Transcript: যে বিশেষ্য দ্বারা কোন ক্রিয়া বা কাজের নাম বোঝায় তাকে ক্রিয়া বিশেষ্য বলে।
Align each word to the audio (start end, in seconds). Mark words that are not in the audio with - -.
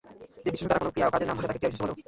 যে 0.43 0.49
বিশেষ্য 0.53 0.67
দ্বারা 0.69 0.81
কোন 0.83 0.91
ক্রিয়া 0.93 1.07
বা 1.07 1.11
কাজের 1.13 1.27
নাম 1.29 1.37
বোঝায় 1.37 1.47
তাকে 1.49 1.59
ক্রিয়া 1.59 1.71
বিশেষ্য 1.73 1.83
বলে। 1.89 1.95